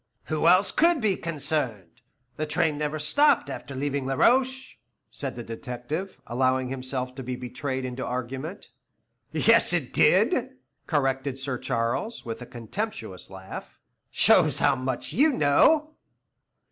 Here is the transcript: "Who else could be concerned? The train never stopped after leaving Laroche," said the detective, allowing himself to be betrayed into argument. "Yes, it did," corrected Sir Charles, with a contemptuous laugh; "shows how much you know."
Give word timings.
"Who 0.23 0.47
else 0.47 0.71
could 0.71 0.99
be 0.99 1.15
concerned? 1.15 2.01
The 2.35 2.47
train 2.47 2.75
never 2.75 2.97
stopped 2.97 3.51
after 3.51 3.75
leaving 3.75 4.07
Laroche," 4.07 4.77
said 5.11 5.35
the 5.35 5.43
detective, 5.43 6.19
allowing 6.25 6.69
himself 6.69 7.13
to 7.13 7.21
be 7.21 7.35
betrayed 7.35 7.85
into 7.85 8.03
argument. 8.03 8.69
"Yes, 9.31 9.73
it 9.73 9.93
did," 9.93 10.57
corrected 10.87 11.37
Sir 11.37 11.59
Charles, 11.59 12.25
with 12.25 12.41
a 12.41 12.47
contemptuous 12.47 13.29
laugh; 13.29 13.79
"shows 14.09 14.57
how 14.57 14.75
much 14.75 15.13
you 15.13 15.33
know." 15.33 15.93